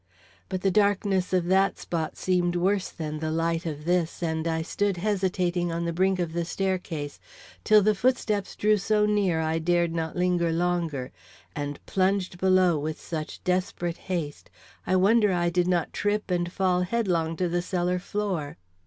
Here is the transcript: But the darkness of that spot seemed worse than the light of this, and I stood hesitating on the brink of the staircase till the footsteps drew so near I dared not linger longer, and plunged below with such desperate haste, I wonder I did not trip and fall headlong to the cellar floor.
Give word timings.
But 0.49 0.61
the 0.61 0.71
darkness 0.71 1.31
of 1.31 1.45
that 1.45 1.77
spot 1.77 2.17
seemed 2.17 2.55
worse 2.55 2.89
than 2.89 3.19
the 3.19 3.29
light 3.29 3.67
of 3.67 3.85
this, 3.85 4.23
and 4.23 4.47
I 4.47 4.63
stood 4.63 4.97
hesitating 4.97 5.71
on 5.71 5.85
the 5.85 5.93
brink 5.93 6.17
of 6.17 6.33
the 6.33 6.43
staircase 6.43 7.19
till 7.63 7.83
the 7.83 7.93
footsteps 7.93 8.55
drew 8.55 8.77
so 8.77 9.05
near 9.05 9.41
I 9.41 9.59
dared 9.59 9.93
not 9.93 10.15
linger 10.15 10.51
longer, 10.51 11.11
and 11.55 11.79
plunged 11.85 12.39
below 12.39 12.79
with 12.79 12.99
such 12.99 13.43
desperate 13.43 13.97
haste, 14.09 14.49
I 14.87 14.95
wonder 14.95 15.31
I 15.31 15.51
did 15.51 15.67
not 15.67 15.93
trip 15.93 16.31
and 16.31 16.51
fall 16.51 16.81
headlong 16.81 17.35
to 17.37 17.47
the 17.47 17.61
cellar 17.61 17.99
floor. 17.99 18.57